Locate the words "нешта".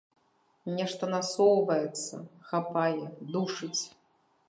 0.77-1.09